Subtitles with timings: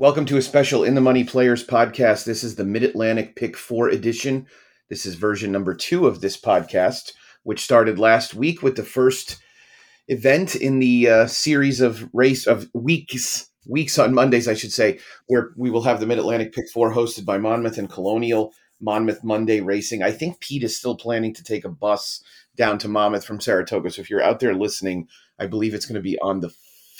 [0.00, 2.24] Welcome to a special In the Money Players podcast.
[2.24, 4.46] This is the Mid Atlantic Pick 4 edition.
[4.88, 9.36] This is version number two of this podcast, which started last week with the first
[10.08, 15.00] event in the uh, series of race of weeks, weeks on Mondays, I should say,
[15.26, 18.54] where we will have the Mid Atlantic Pick 4 hosted by Monmouth and Colonial.
[18.80, 20.02] Monmouth Monday Racing.
[20.02, 22.22] I think Pete is still planning to take a bus
[22.56, 23.90] down to Monmouth from Saratoga.
[23.90, 25.08] So if you're out there listening,
[25.38, 26.48] I believe it's going to be on the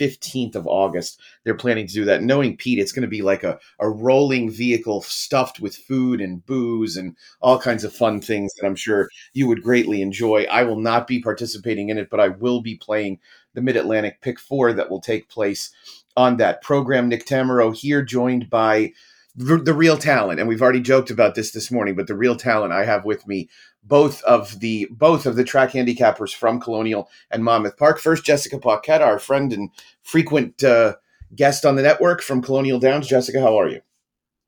[0.00, 1.20] 15th of August.
[1.44, 2.22] They're planning to do that.
[2.22, 6.44] Knowing Pete, it's going to be like a, a rolling vehicle stuffed with food and
[6.46, 10.44] booze and all kinds of fun things that I'm sure you would greatly enjoy.
[10.50, 13.18] I will not be participating in it, but I will be playing
[13.54, 15.70] the Mid Atlantic Pick Four that will take place
[16.16, 17.08] on that program.
[17.08, 18.92] Nick Tammaro here, joined by
[19.36, 22.72] the real talent, and we've already joked about this this morning, but the real talent
[22.72, 23.48] I have with me
[23.82, 27.98] both of the both of the track handicappers from Colonial and Monmouth Park.
[27.98, 29.70] First, Jessica Paquette, our friend and
[30.02, 30.96] frequent uh,
[31.34, 33.08] guest on the network from Colonial Downs.
[33.08, 33.80] Jessica, how are you?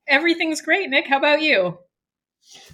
[0.07, 1.07] Everything's great, Nick.
[1.07, 1.79] How about you?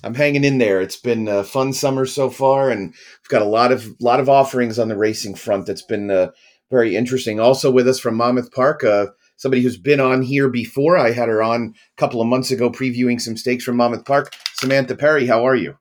[0.03, 0.81] I'm hanging in there.
[0.81, 4.29] It's been a fun summer so far, and we've got a lot of lot of
[4.29, 5.67] offerings on the racing front.
[5.67, 6.31] That's been uh,
[6.71, 7.39] very interesting.
[7.39, 10.99] Also with us from Monmouth Park, uh, somebody who's been on here before.
[10.99, 14.35] I had her on a couple of months ago previewing some stakes from Monmouth Park.
[14.55, 15.79] Samantha Perry, how are you?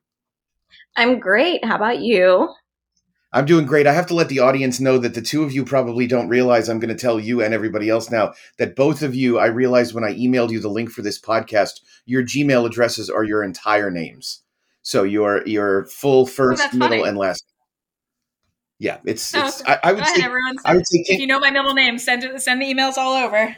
[0.97, 1.63] I'm great.
[1.63, 2.49] How about you?
[3.31, 3.85] I'm doing great.
[3.85, 6.67] I have to let the audience know that the two of you probably don't realize
[6.67, 9.93] I'm going to tell you and everybody else now that both of you, I realized
[9.93, 13.91] when I emailed you the link for this podcast, your Gmail addresses are your entire
[13.91, 14.41] names.
[14.81, 17.09] So your your full oh, first, oh, middle, funny.
[17.09, 17.43] and last.
[18.79, 19.35] Yeah, it's.
[19.35, 20.23] Oh, it's I, I, would say.
[20.65, 21.03] I would say.
[21.07, 22.41] If you know my middle name, send it.
[22.41, 23.55] Send the emails all over.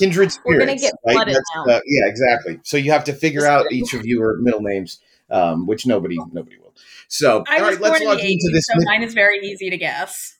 [0.00, 0.40] Kindred spirits.
[0.44, 1.26] We're gonna get right?
[1.26, 1.64] now.
[1.64, 2.58] Uh, yeah, exactly.
[2.64, 4.98] So you have to figure out each of your middle names
[5.30, 6.74] um, which nobody nobody will.
[7.08, 8.66] So I all right, let's log into this.
[8.66, 10.38] So mid- mine is very easy to guess.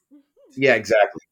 [0.57, 1.23] Yeah, exactly.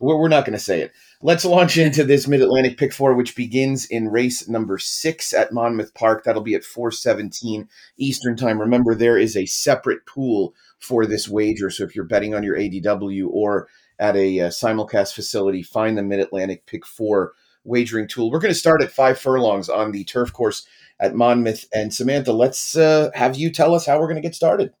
[0.00, 0.92] We're, we're not going to say it.
[1.22, 5.52] Let's launch into this Mid Atlantic Pick Four, which begins in race number six at
[5.52, 6.24] Monmouth Park.
[6.24, 8.60] That'll be at four seventeen Eastern Time.
[8.60, 11.70] Remember, there is a separate pool for this wager.
[11.70, 13.68] So if you're betting on your ADW or
[14.00, 17.34] at a uh, simulcast facility, find the Mid Atlantic Pick Four
[17.64, 18.30] wagering tool.
[18.30, 20.66] We're going to start at five furlongs on the turf course
[21.02, 21.66] at Monmouth.
[21.74, 24.72] And Samantha, let's uh, have you tell us how we're going to get started.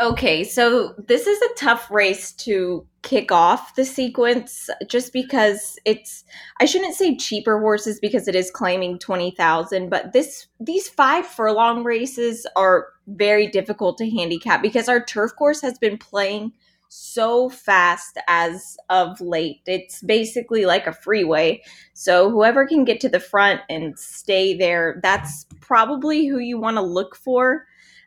[0.00, 6.24] Okay, so this is a tough race to kick off the sequence just because it's
[6.58, 11.84] I shouldn't say cheaper horses because it is claiming 20,000, but this these 5 furlong
[11.84, 16.52] races are very difficult to handicap because our turf course has been playing
[16.92, 19.60] so fast as of late.
[19.66, 21.62] It's basically like a freeway.
[21.94, 26.78] So whoever can get to the front and stay there, that's probably who you want
[26.78, 27.64] to look for.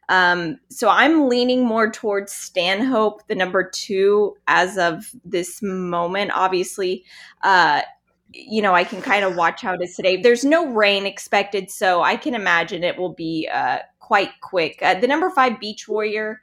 [0.10, 6.32] Um, so I'm leaning more towards Stanhope, the number two, as of this moment.
[6.36, 7.06] Obviously,
[7.42, 7.84] uh,
[8.34, 10.22] you know, I can kind of watch how it is today.
[10.22, 14.80] There's no rain expected, so I can imagine it will be uh, quite quick.
[14.82, 16.42] Uh, the number five Beach Warrior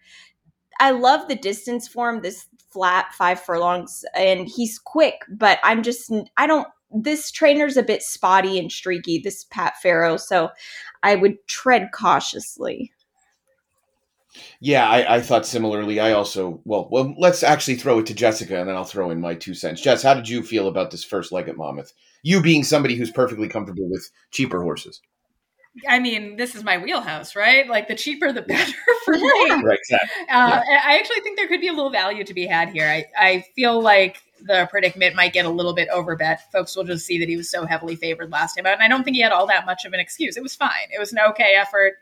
[0.81, 6.13] I love the distance form, this flat five furlongs, and he's quick, but I'm just,
[6.37, 10.51] I don't, this trainer's a bit spotty and streaky, this Pat Farro, so
[11.03, 12.93] I would tread cautiously.
[14.61, 15.99] Yeah, I, I, thought similarly.
[15.99, 19.21] I also well, well, let's actually throw it to Jessica, and then I'll throw in
[19.21, 19.81] my two cents.
[19.81, 21.93] Jess, how did you feel about this first leg at Monmouth?
[22.23, 25.01] You being somebody who's perfectly comfortable with cheaper horses.
[25.89, 27.69] I mean, this is my wheelhouse, right?
[27.69, 28.73] Like the cheaper, the better
[29.05, 29.23] for me.
[29.23, 30.23] right, exactly.
[30.29, 30.83] Uh, yeah.
[30.85, 32.87] I actually think there could be a little value to be had here.
[32.87, 36.39] I, I feel like the predicament might get a little bit overbet.
[36.53, 38.75] Folks will just see that he was so heavily favored last time out.
[38.75, 40.37] And I don't think he had all that much of an excuse.
[40.37, 40.89] It was fine.
[40.95, 41.95] It was an okay effort.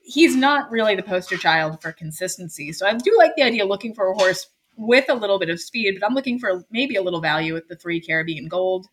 [0.00, 2.72] He's not really the poster child for consistency.
[2.72, 4.46] So I do like the idea of looking for a horse
[4.78, 7.68] with a little bit of speed, but I'm looking for maybe a little value with
[7.68, 8.86] the three Caribbean Gold.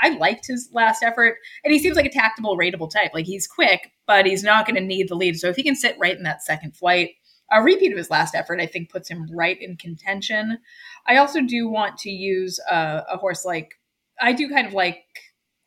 [0.00, 3.10] I liked his last effort, and he seems like a tactable, rateable type.
[3.12, 5.38] Like he's quick, but he's not going to need the lead.
[5.38, 7.10] So if he can sit right in that second flight,
[7.50, 10.58] a repeat of his last effort, I think, puts him right in contention.
[11.06, 13.74] I also do want to use a, a horse like
[14.20, 15.04] I do kind of like.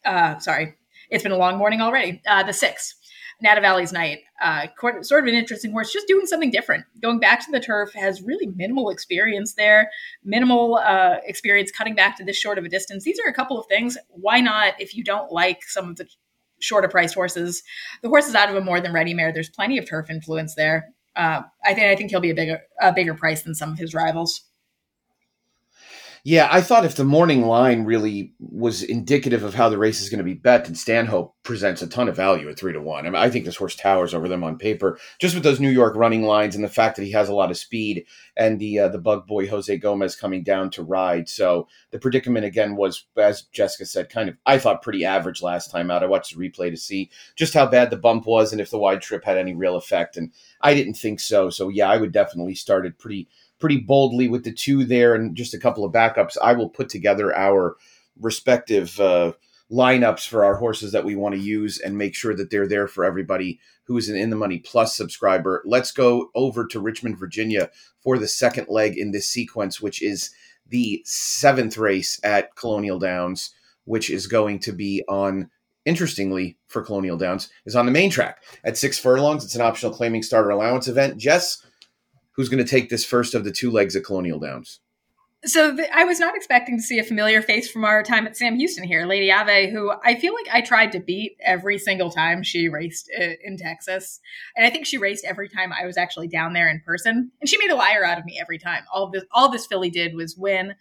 [0.06, 0.76] Uh, sorry,
[1.10, 2.22] it's been a long morning already.
[2.28, 2.96] Uh, the six.
[3.42, 4.20] Nata Valley's Night.
[4.42, 4.68] Uh,
[5.02, 6.86] sort of an interesting horse, just doing something different.
[7.02, 9.90] Going back to the turf has really minimal experience there,
[10.24, 13.04] minimal uh, experience cutting back to this short of a distance.
[13.04, 13.98] These are a couple of things.
[14.10, 16.08] Why not, if you don't like some of the
[16.60, 17.64] shorter priced horses,
[18.02, 19.32] the horse is out of a more than ready mare.
[19.32, 20.94] There's plenty of turf influence there.
[21.16, 23.80] Uh, I think I think he'll be a bigger a bigger price than some of
[23.80, 24.42] his rivals.
[26.28, 30.10] Yeah, I thought if the morning line really was indicative of how the race is
[30.10, 33.06] going to be bet, and Stanhope presents a ton of value at three to one.
[33.06, 35.70] I mean, I think this horse towers over them on paper, just with those New
[35.70, 38.80] York running lines and the fact that he has a lot of speed, and the
[38.80, 41.30] uh, the bug boy Jose Gomez coming down to ride.
[41.30, 45.70] So the predicament again was, as Jessica said, kind of I thought pretty average last
[45.70, 46.02] time out.
[46.02, 48.80] I watched the replay to see just how bad the bump was and if the
[48.80, 51.52] wide trip had any real effect, and I didn't think so.
[51.52, 53.28] So yeah, I would definitely start it pretty
[53.60, 56.38] pretty boldly with the two there and just a couple of backups.
[56.42, 57.78] I will put together our
[58.20, 59.34] respective uh,
[59.72, 62.88] lineups for our horses that we want to use and make sure that they're there
[62.88, 65.64] for everybody who is an in the money plus subscriber.
[65.66, 67.70] Let's go over to Richmond, Virginia
[68.02, 70.32] for the second leg in this sequence, which is
[70.68, 73.54] the seventh race at Colonial Downs,
[73.86, 75.50] which is going to be on
[75.86, 79.44] interestingly for Colonial Downs, is on the main track at six furlongs.
[79.44, 81.18] It's an optional claiming starter allowance event.
[81.18, 81.64] Jess,
[82.36, 84.80] who's going to take this first of the two legs at Colonial Downs?
[85.46, 88.36] So the, I was not expecting to see a familiar face from our time at
[88.36, 92.10] Sam Houston here, Lady Ave, who I feel like I tried to beat every single
[92.10, 94.20] time she raced uh, in Texas,
[94.56, 97.50] and I think she raced every time I was actually down there in person, and
[97.50, 98.86] she made a liar out of me every time.
[98.92, 100.74] All this, all this filly did was win.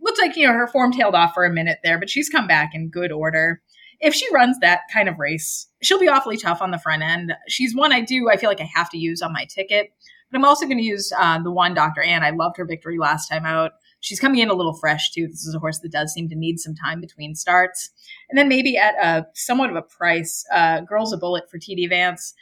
[0.00, 2.46] Looks like you know her form tailed off for a minute there, but she's come
[2.46, 3.60] back in good order.
[3.98, 7.34] If she runs that kind of race, she'll be awfully tough on the front end.
[7.48, 9.92] She's one I do I feel like I have to use on my ticket
[10.32, 12.02] but I'm also going to use uh, the one Dr.
[12.02, 12.24] Ann.
[12.24, 13.72] I loved her victory last time out.
[14.00, 15.28] She's coming in a little fresh too.
[15.28, 17.90] This is a horse that does seem to need some time between starts.
[18.30, 21.88] And then maybe at a somewhat of a price, uh, Girls a Bullet for TD
[21.88, 22.34] Vance.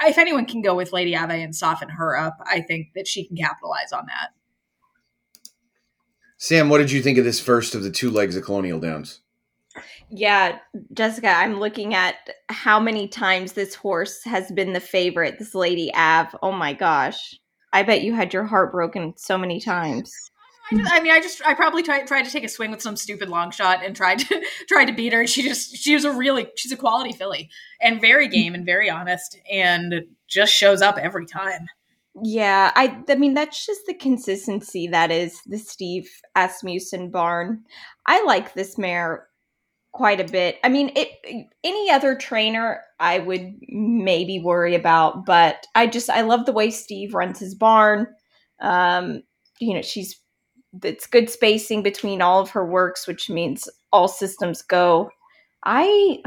[0.00, 3.26] If anyone can go with Lady Ave and soften her up, I think that she
[3.26, 4.30] can capitalize on that.
[6.38, 9.20] Sam, what did you think of this first of the two legs of Colonial Downs?
[10.10, 10.58] Yeah,
[10.92, 12.16] Jessica, I'm looking at
[12.48, 16.36] how many times this horse has been the favorite, this Lady Ave.
[16.42, 17.38] Oh my gosh.
[17.72, 20.12] I bet you had your heart broken so many times.
[20.70, 22.82] I, just, I mean, I just, I probably tried, tried to take a swing with
[22.82, 25.26] some stupid long shot and tried to, tried to beat her.
[25.26, 28.32] She just, she was a really, she's a quality filly and very mm.
[28.32, 31.66] game and very honest and just shows up every time.
[32.20, 37.64] Yeah, I I mean that's just the consistency that is the Steve Asmussen barn.
[38.04, 39.28] I like this mare
[39.92, 40.58] quite a bit.
[40.64, 46.22] I mean, it, any other trainer I would maybe worry about, but I just I
[46.22, 48.06] love the way Steve runs his barn.
[48.60, 49.22] Um,
[49.60, 50.18] you know, she's
[50.82, 55.10] it's good spacing between all of her works, which means all systems go.
[55.64, 56.22] I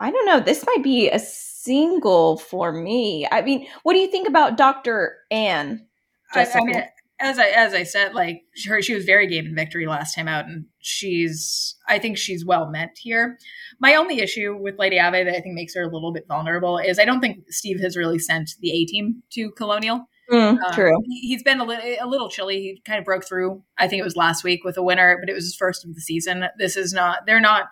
[0.00, 0.40] I don't know.
[0.40, 3.26] This might be a single for me.
[3.30, 5.16] I mean, what do you think about Dr.
[5.30, 5.86] Anne?
[6.32, 6.84] I, I mean,
[7.20, 10.28] as I as I said, like her, she was very game in victory last time
[10.28, 13.38] out, and she's I think she's well meant here.
[13.80, 16.78] My only issue with Lady Ave that I think makes her a little bit vulnerable
[16.78, 20.08] is I don't think Steve has really sent the A team to Colonial.
[20.30, 20.96] Mm, um, true.
[21.06, 22.56] He's been a, li- a little chilly.
[22.60, 23.62] He kind of broke through.
[23.76, 25.94] I think it was last week with a winner, but it was his first of
[25.94, 26.46] the season.
[26.58, 27.26] This is not.
[27.26, 27.66] They're not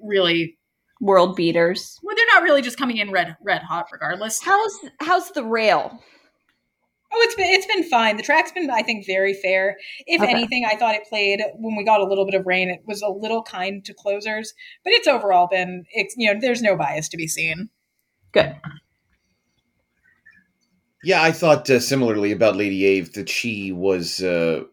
[0.00, 0.58] really
[1.00, 1.98] world beaters.
[2.02, 4.40] Well, they're not really just coming in red red hot, regardless.
[4.42, 6.00] How's how's the rail?
[7.10, 8.16] Oh, it's been it's been fine.
[8.16, 9.78] The track's been, I think, very fair.
[10.06, 10.30] If okay.
[10.30, 12.68] anything, I thought it played when we got a little bit of rain.
[12.68, 14.52] It was a little kind to closers,
[14.84, 17.70] but it's overall been, it's you know, there's no bias to be seen.
[18.32, 18.56] Good.
[21.02, 24.22] Yeah, I thought uh, similarly about Lady Ave that she was.
[24.22, 24.64] Uh,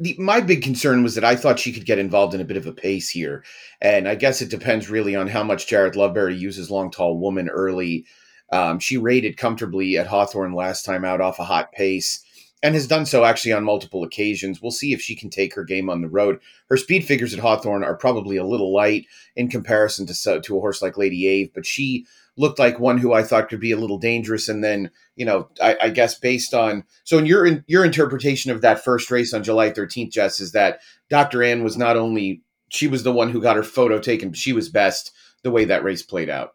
[0.00, 2.56] the, my big concern was that I thought she could get involved in a bit
[2.56, 3.44] of a pace here,
[3.80, 7.48] and I guess it depends really on how much Jareth Loveberry uses long tall woman
[7.48, 8.04] early
[8.52, 12.24] um, she rated comfortably at Hawthorne last time out off a hot pace
[12.62, 14.60] and has done so actually on multiple occasions.
[14.60, 16.40] We'll see if she can take her game on the road.
[16.68, 19.06] Her speed figures at Hawthorne are probably a little light
[19.36, 22.06] in comparison to to a horse like Lady Ave, but she
[22.36, 24.48] looked like one who I thought could be a little dangerous.
[24.48, 28.50] And then, you know, I, I guess based on so in your in your interpretation
[28.50, 31.42] of that first race on July 13th, Jess, is that Dr.
[31.42, 34.52] Ann was not only she was the one who got her photo taken, but she
[34.52, 35.12] was best
[35.42, 36.54] the way that race played out.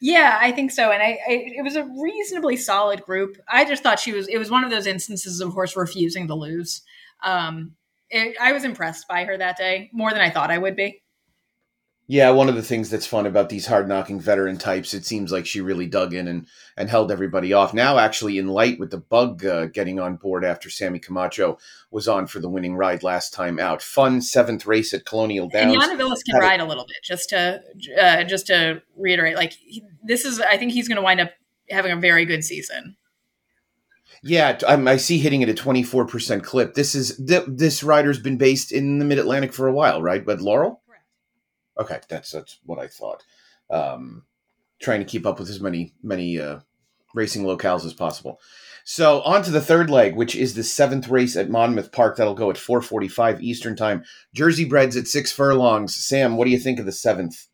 [0.00, 0.90] Yeah, I think so.
[0.90, 3.36] And I, I, it was a reasonably solid group.
[3.48, 6.34] I just thought she was, it was one of those instances of horse refusing to
[6.34, 6.82] lose.
[7.24, 7.72] Um,
[8.10, 11.02] it, I was impressed by her that day more than I thought I would be.
[12.10, 15.30] Yeah, one of the things that's fun about these hard knocking veteran types, it seems
[15.30, 17.74] like she really dug in and, and held everybody off.
[17.74, 21.58] Now, actually, in light with the bug uh, getting on board after Sammy Camacho
[21.90, 23.82] was on for the winning ride last time out.
[23.82, 25.74] Fun seventh race at Colonial Downs.
[25.74, 27.62] And Yana Villas can ride a little bit, just to
[28.00, 29.36] uh, just to reiterate.
[29.36, 29.52] Like
[30.02, 31.32] this is, I think he's going to wind up
[31.68, 32.96] having a very good season.
[34.22, 36.72] Yeah, I see hitting at a twenty four percent clip.
[36.72, 40.24] This is th- this rider's been based in the Mid Atlantic for a while, right?
[40.24, 40.80] But Laurel.
[41.78, 43.24] Okay, that's that's what I thought.
[43.70, 44.24] Um,
[44.80, 46.60] trying to keep up with as many many uh,
[47.14, 48.40] racing locales as possible.
[48.84, 52.16] So on to the third leg, which is the seventh race at Monmouth Park.
[52.16, 54.04] That'll go at 4:45 Eastern Time.
[54.34, 55.94] Jersey Breds at six furlongs.
[55.94, 57.46] Sam, what do you think of the seventh?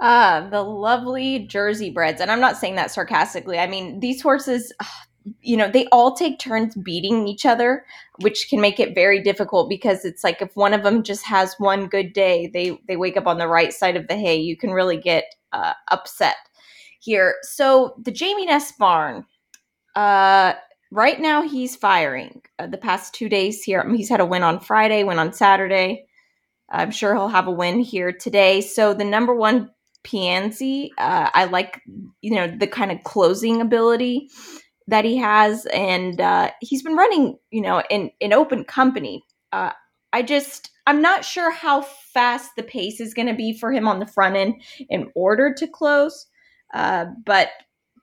[0.00, 3.58] Ah, the lovely Jersey Breds, and I'm not saying that sarcastically.
[3.58, 4.72] I mean, these horses,
[5.40, 7.84] you know, they all take turns beating each other,
[8.20, 11.54] which can make it very difficult because it's like if one of them just has
[11.58, 14.36] one good day, they they wake up on the right side of the hay.
[14.36, 16.36] You can really get uh, upset
[17.00, 17.36] here.
[17.42, 19.24] So the Jamie Ness barn
[19.94, 20.54] uh,
[20.90, 22.42] right now he's firing.
[22.58, 26.06] Uh, the past two days here, he's had a win on Friday, win on Saturday.
[26.70, 28.60] I'm sure he'll have a win here today.
[28.60, 29.70] So the number one
[30.04, 31.80] Pianzi, uh, I like
[32.20, 34.28] you know the kind of closing ability
[34.88, 39.22] that he has, and uh, he's been running you know in in open company.
[39.52, 39.72] Uh,
[40.12, 43.88] I just I'm not sure how fast the pace is going to be for him
[43.88, 46.26] on the front end in order to close.
[46.72, 47.50] Uh, but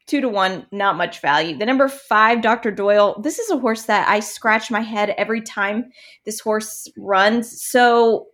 [0.07, 1.57] two to one, not much value.
[1.57, 2.71] The number five, Dr.
[2.71, 5.91] Doyle, this is a horse that I scratch my head every time
[6.25, 7.61] this horse runs.
[7.63, 8.27] So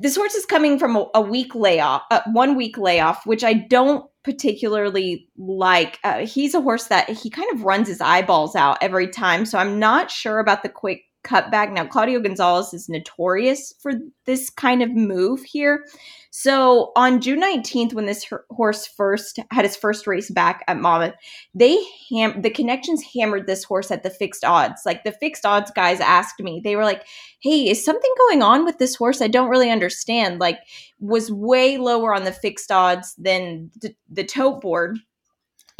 [0.00, 3.54] this horse is coming from a, a week layoff, uh, one week layoff, which I
[3.54, 5.98] don't particularly like.
[6.04, 9.44] Uh, he's a horse that he kind of runs his eyeballs out every time.
[9.46, 11.72] So I'm not sure about the quick cutback.
[11.72, 13.92] Now, Claudio Gonzalez is notorious for
[14.24, 15.84] this kind of move here.
[16.30, 21.14] So on June 19th, when this horse first had his first race back at Monmouth,
[21.54, 21.78] they
[22.10, 24.82] ham the connections hammered this horse at the fixed odds.
[24.86, 27.04] Like the fixed odds guys asked me, they were like,
[27.40, 29.20] "Hey, is something going on with this horse?
[29.20, 30.58] I don't really understand." Like,
[31.00, 34.98] was way lower on the fixed odds than the, the tote board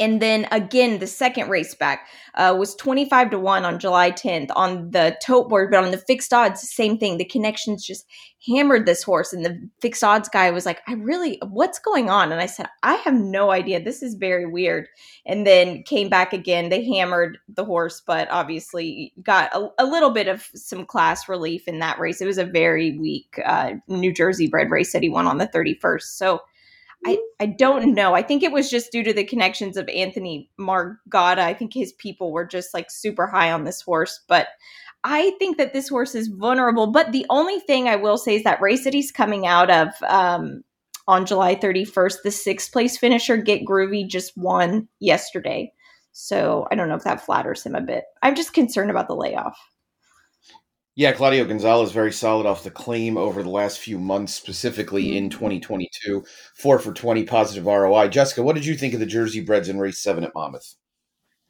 [0.03, 4.49] and then again, the second race back uh, was 25 to 1 on July 10th
[4.53, 7.17] on the tote board, but on the fixed odds, same thing.
[7.17, 8.05] The connections just
[8.45, 9.31] hammered this horse.
[9.31, 12.33] And the fixed odds guy was like, I really, what's going on?
[12.33, 13.81] And I said, I have no idea.
[13.81, 14.89] This is very weird.
[15.25, 16.67] And then came back again.
[16.67, 21.65] They hammered the horse, but obviously got a, a little bit of some class relief
[21.65, 22.19] in that race.
[22.19, 25.47] It was a very weak uh, New Jersey bred race that he won on the
[25.47, 26.01] 31st.
[26.01, 26.41] So,
[27.05, 28.13] I, I don't know.
[28.13, 31.39] I think it was just due to the connections of Anthony Margotta.
[31.39, 34.47] I think his people were just like super high on this horse, but
[35.03, 36.87] I think that this horse is vulnerable.
[36.87, 39.89] But the only thing I will say is that race that he's coming out of
[40.07, 40.63] um,
[41.07, 45.73] on July 31st, the sixth place finisher, Get Groovy, just won yesterday.
[46.13, 48.05] So I don't know if that flatters him a bit.
[48.21, 49.57] I'm just concerned about the layoff.
[50.95, 55.31] Yeah, Claudio Gonzalez very solid off the claim over the last few months, specifically in
[55.31, 55.89] 2022.
[56.19, 56.25] Mm-hmm.
[56.55, 58.09] Four for 20 positive ROI.
[58.09, 60.75] Jessica, what did you think of the Jersey Breds in race seven at Monmouth?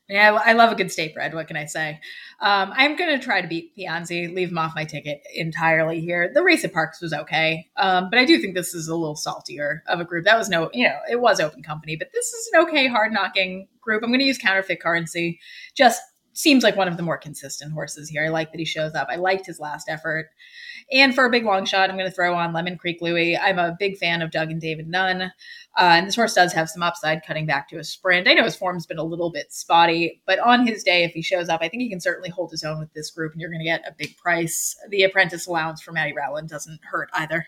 [0.10, 1.34] Yeah, I love a good state bred.
[1.34, 2.00] What can I say?
[2.42, 6.30] Um, I'm going to try to beat Pianzi, leave him off my ticket entirely here.
[6.34, 9.16] The race at Parks was okay, um, but I do think this is a little
[9.16, 10.26] saltier of a group.
[10.26, 13.14] That was no, you know, it was open company, but this is an okay hard
[13.14, 14.04] knocking group.
[14.04, 15.40] I'm going to use counterfeit currency
[15.74, 16.02] just
[16.34, 18.26] seems like one of the more consistent horses here.
[18.26, 19.08] I like that he shows up.
[19.10, 20.30] I liked his last effort.
[20.92, 23.38] And for a big long shot, I'm going to throw on Lemon Creek Louie.
[23.38, 25.22] I'm a big fan of Doug and David Nunn.
[25.22, 25.30] Uh,
[25.78, 28.28] and this horse does have some upside cutting back to a sprint.
[28.28, 31.22] I know his form's been a little bit spotty, but on his day, if he
[31.22, 33.50] shows up, I think he can certainly hold his own with this group, and you're
[33.50, 34.76] going to get a big price.
[34.90, 37.48] The apprentice allowance for Matty Rowland doesn't hurt either.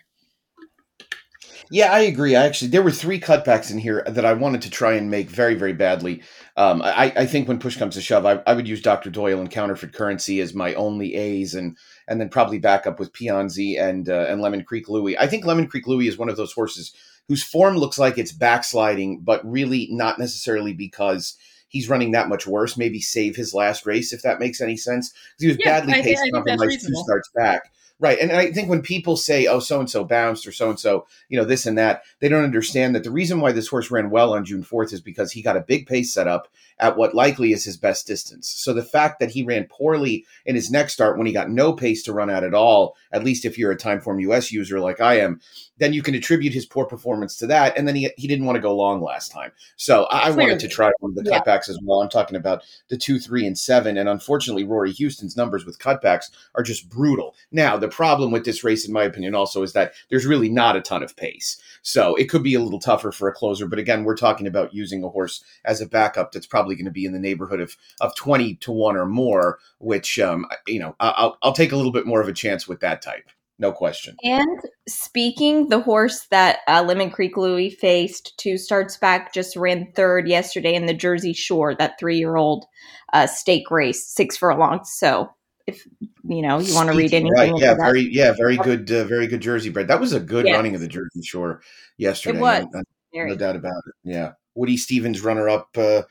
[1.70, 2.36] Yeah, I agree.
[2.36, 5.30] I actually there were three cutbacks in here that I wanted to try and make
[5.30, 6.22] very, very badly.
[6.56, 9.10] Um, I, I, think when push comes to shove, I, I, would use Dr.
[9.10, 11.76] Doyle and counterfeit currency as my only A's, and
[12.08, 15.18] and then probably back up with Pianzi and uh, and Lemon Creek Louie.
[15.18, 16.94] I think Lemon Creek Louie is one of those horses
[17.28, 21.36] whose form looks like it's backsliding, but really not necessarily because
[21.68, 22.76] he's running that much worse.
[22.76, 25.12] Maybe save his last race if that makes any sense.
[25.38, 27.70] He was yeah, badly paced and like two starts back.
[27.98, 28.18] Right.
[28.18, 31.06] And I think when people say, oh, so and so bounced or so and so,
[31.30, 34.10] you know, this and that, they don't understand that the reason why this horse ran
[34.10, 36.48] well on June 4th is because he got a big pace set up
[36.78, 38.48] at what likely is his best distance.
[38.48, 41.72] So the fact that he ran poorly in his next start when he got no
[41.72, 45.00] pace to run at at all, at least if you're a Timeform US user like
[45.00, 45.40] I am,
[45.78, 47.78] then you can attribute his poor performance to that.
[47.78, 49.52] And then he, he didn't want to go long last time.
[49.76, 51.40] So I, I wanted to try one of the yeah.
[51.40, 52.02] cutbacks as well.
[52.02, 53.96] I'm talking about the two, three, and seven.
[53.96, 57.34] And unfortunately, Rory Houston's numbers with cutbacks are just brutal.
[57.50, 60.76] Now, the problem with this race, in my opinion, also is that there's really not
[60.76, 61.60] a ton of pace.
[61.82, 63.66] So it could be a little tougher for a closer.
[63.66, 66.90] But again, we're talking about using a horse as a backup that's probably going to
[66.90, 70.96] be in the neighborhood of, of 20 to 1 or more, which, um, you know,
[71.00, 74.16] I'll, I'll take a little bit more of a chance with that type no question.
[74.22, 79.90] And speaking, the horse that uh, Lemon Creek Louie faced two starts back just ran
[79.92, 82.66] third yesterday in the Jersey Shore, that three year old
[83.12, 84.92] uh, stake race, six furlongs.
[84.92, 85.30] So
[85.66, 85.86] if
[86.24, 87.52] you know you want to read anything, right.
[87.56, 89.88] yeah, very, yeah, very good, uh, very good Jersey bred.
[89.88, 90.56] That was a good yes.
[90.56, 91.60] running of the Jersey Shore
[91.96, 92.38] yesterday.
[92.38, 92.66] It was.
[92.72, 93.94] No, no doubt about it.
[94.04, 94.32] Yeah.
[94.54, 96.02] Woody Stevens, runner up uh,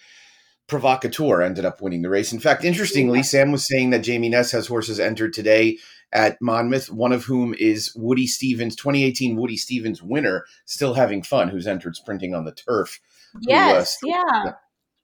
[0.68, 2.34] Provocateur ended up winning the race.
[2.34, 5.78] In fact, interestingly, Sam was saying that Jamie Ness has horses entered today
[6.12, 11.50] at Monmouth, one of whom is Woody Stevens, 2018 Woody Stephens winner, still having fun,
[11.50, 13.00] who's entered sprinting on the turf.
[13.42, 14.52] Yes, who, uh, still, yeah.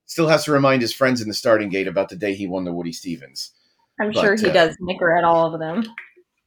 [0.06, 2.64] Still has to remind his friends in the starting gate about the day he won
[2.64, 3.52] the Woody Stephens.
[4.02, 5.84] I'm but, sure he uh, does nicker at all of them.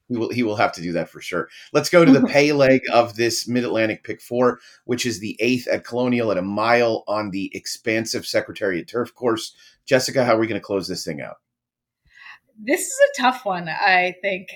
[0.08, 1.48] He will, he will have to do that for sure.
[1.72, 5.36] Let's go to the pay leg of this Mid Atlantic pick four, which is the
[5.40, 9.54] eighth at Colonial at a mile on the expansive Secretariat Turf course.
[9.86, 11.36] Jessica, how are we going to close this thing out?
[12.58, 14.48] This is a tough one, I think.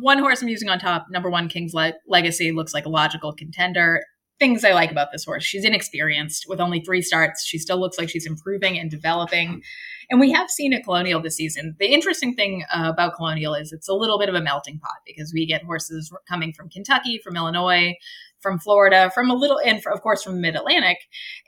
[0.00, 3.32] One horse I'm using on top, number one, King's Le- Legacy, looks like a logical
[3.32, 4.02] contender.
[4.38, 5.44] Things I like about this horse.
[5.44, 7.46] She's inexperienced with only three starts.
[7.46, 9.62] She still looks like she's improving and developing.
[10.10, 11.74] And we have seen at Colonial this season.
[11.78, 14.98] The interesting thing uh, about Colonial is it's a little bit of a melting pot
[15.04, 17.94] because we get horses coming from Kentucky, from Illinois,
[18.40, 20.98] from Florida, from a little, and of course from Mid Atlantic.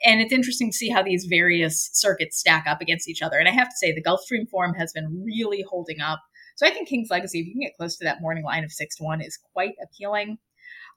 [0.03, 3.37] And it's interesting to see how these various circuits stack up against each other.
[3.37, 6.19] And I have to say, the Gulfstream form has been really holding up.
[6.57, 8.71] So I think King's Legacy, if you can get close to that morning line of
[8.71, 10.39] six to one, is quite appealing.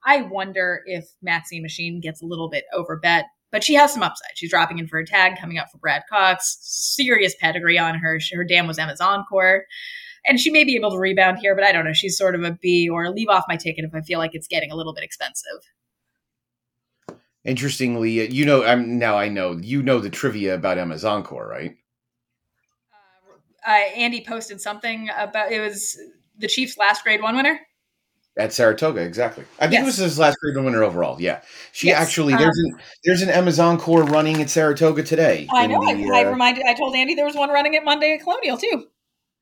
[0.04, 4.30] I wonder if Maxine Machine gets a little bit overbet but she has some upside.
[4.34, 6.58] She's dropping in for a tag coming up for Brad Cox.
[6.62, 8.18] Serious pedigree on her.
[8.32, 9.66] Her dam was Emma's Encore.
[10.26, 11.92] And she may be able to rebound here, but I don't know.
[11.92, 14.48] She's sort of a B or leave off my ticket if I feel like it's
[14.48, 15.60] getting a little bit expensive.
[17.44, 21.74] Interestingly, you know, I'm now I know you know the trivia about Emma's Encore, right?
[23.66, 25.98] Uh, uh, Andy posted something about it was
[26.38, 27.58] the Chiefs' last grade one winner.
[28.38, 29.44] At Saratoga, exactly.
[29.58, 29.82] I think yes.
[29.82, 31.20] it was his last grade winner overall.
[31.20, 32.00] Yeah, she yes.
[32.00, 35.46] actually there's um, an there's an Emma's Encore running at Saratoga today.
[35.52, 35.80] I know.
[35.80, 36.64] The, I, I uh, reminded.
[36.66, 38.86] I told Andy there was one running at Monday at Colonial too.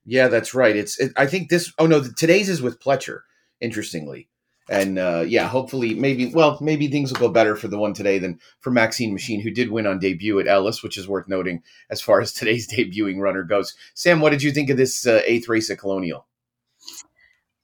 [0.05, 0.75] Yeah, that's right.
[0.75, 0.99] It's.
[0.99, 1.73] It, I think this.
[1.79, 3.21] Oh no, the, today's is with Pletcher.
[3.61, 4.29] Interestingly,
[4.69, 6.27] and uh, yeah, hopefully, maybe.
[6.27, 9.53] Well, maybe things will go better for the one today than for Maxine Machine, who
[9.53, 13.21] did win on debut at Ellis, which is worth noting as far as today's debuting
[13.21, 13.77] runner goes.
[13.95, 16.27] Sam, what did you think of this uh, eighth race at Colonial?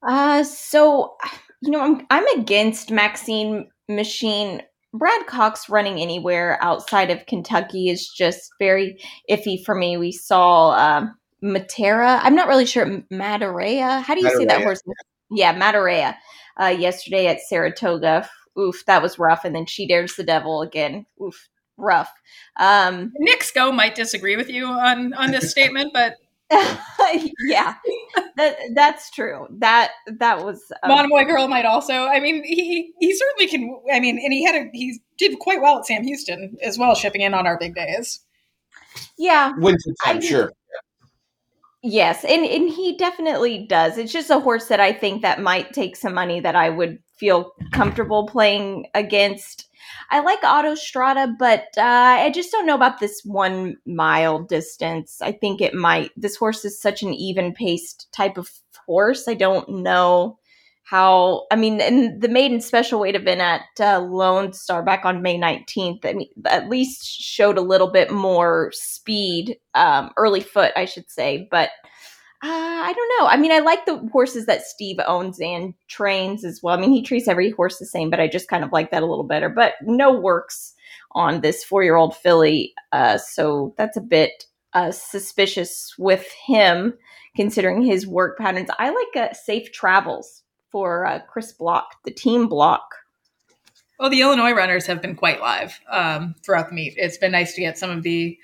[0.03, 1.17] Uh, so
[1.62, 4.62] you know, I'm I'm against Maxine Machine.
[4.93, 8.99] Brad Cox running anywhere outside of Kentucky is just very
[9.31, 9.97] iffy for me.
[9.97, 11.07] We saw uh,
[11.45, 12.21] Matera.
[12.23, 13.03] I'm not really sure.
[13.12, 14.03] Madarea.
[14.03, 14.83] How do you say that horse?
[15.31, 16.17] Yeah, Madarea.
[16.61, 18.29] Uh, yesterday at Saratoga.
[18.59, 19.45] Oof, that was rough.
[19.45, 21.05] And then she dares the devil again.
[21.23, 22.11] Oof, rough.
[22.59, 26.15] Um, Nick Sko might disagree with you on on this statement, but
[26.50, 27.75] yeah,
[28.37, 29.49] that that's true.
[29.59, 31.93] That that was um, Monomoy Girl might also.
[31.93, 33.80] I mean, he he certainly can.
[33.93, 36.95] I mean, and he had a he did quite well at Sam Houston as well,
[36.95, 38.21] shipping in on our big days.
[39.19, 40.52] Yeah, winter time, sure.
[41.82, 43.99] Yes, and and he definitely does.
[43.99, 46.99] It's just a horse that I think that might take some money that I would
[47.17, 49.66] feel comfortable playing against
[50.10, 55.21] I like Autostrada, but uh, I just don't know about this one mile distance.
[55.21, 56.10] I think it might.
[56.16, 58.50] This horse is such an even paced type of
[58.86, 59.26] horse.
[59.28, 60.38] I don't know
[60.84, 61.47] how.
[61.50, 65.38] I mean, in the maiden special weight event at uh, Lone Star back on May
[65.38, 70.84] 19th, I mean, at least showed a little bit more speed, um, early foot, I
[70.84, 71.71] should say, but
[72.43, 73.27] uh, I don't know.
[73.29, 76.77] I mean, I like the horses that Steve owns and trains as well.
[76.77, 79.03] I mean, he treats every horse the same, but I just kind of like that
[79.03, 79.49] a little better.
[79.49, 80.75] But no works
[81.13, 82.75] on this four year old filly.
[82.93, 84.45] Uh, so that's a bit
[84.75, 86.93] uh, suspicious with him,
[87.35, 88.69] considering his work patterns.
[88.79, 92.97] I like uh, safe travels for uh, Chris Block, the team block.
[93.99, 96.95] Well, the Illinois runners have been quite live um, throughout the meet.
[96.99, 98.39] It's been nice to get some of the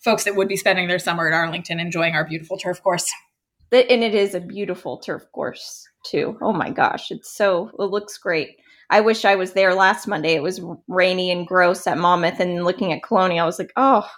[0.00, 3.08] folks that would be spending their summer at Arlington enjoying our beautiful turf course
[3.72, 6.38] and it is a beautiful turf course too.
[6.40, 8.56] Oh my gosh, it's so it looks great.
[8.90, 10.34] I wish I was there last Monday.
[10.34, 14.08] It was rainy and gross at Monmouth, and looking at Colonial, I was like, oh,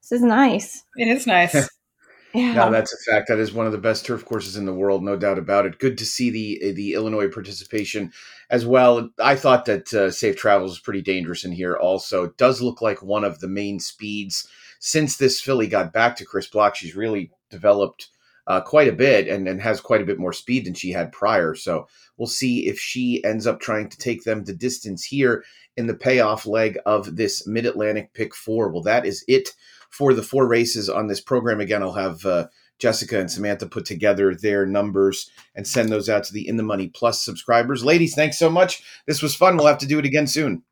[0.00, 0.82] this is nice.
[0.96, 1.54] It is nice.
[2.34, 2.54] yeah.
[2.54, 3.28] No, that's a fact.
[3.28, 5.78] That is one of the best turf courses in the world, no doubt about it.
[5.78, 8.12] Good to see the the Illinois participation
[8.50, 9.10] as well.
[9.22, 11.76] I thought that uh, Safe Travels is pretty dangerous in here.
[11.76, 14.48] Also, it does look like one of the main speeds
[14.80, 16.74] since this filly got back to Chris Block.
[16.74, 18.08] She's really developed
[18.46, 21.12] uh, quite a bit and, and has quite a bit more speed than she had
[21.12, 21.54] prior.
[21.54, 25.44] So we'll see if she ends up trying to take them the distance here
[25.76, 28.70] in the payoff leg of this Mid Atlantic pick four.
[28.70, 29.50] Well, that is it
[29.90, 31.60] for the four races on this program.
[31.60, 32.46] Again, I'll have uh,
[32.78, 36.62] Jessica and Samantha put together their numbers and send those out to the In the
[36.62, 37.84] Money Plus subscribers.
[37.84, 38.82] Ladies, thanks so much.
[39.06, 39.56] This was fun.
[39.56, 40.62] We'll have to do it again soon.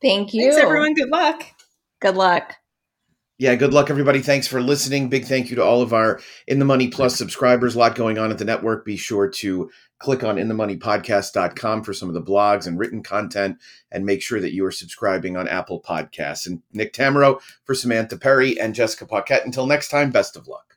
[0.00, 0.42] Thank you.
[0.42, 0.94] Thanks, everyone.
[0.94, 1.44] Good luck.
[2.00, 2.54] Good luck.
[3.36, 4.20] Yeah, good luck, everybody.
[4.20, 5.08] Thanks for listening.
[5.08, 7.74] Big thank you to all of our In the Money Plus subscribers.
[7.74, 8.84] A lot going on at the network.
[8.84, 13.58] Be sure to click on inthemoneypodcast.com for some of the blogs and written content
[13.90, 16.46] and make sure that you are subscribing on Apple Podcasts.
[16.46, 19.44] And Nick Tammaro for Samantha Perry and Jessica Paquette.
[19.44, 20.73] Until next time, best of luck.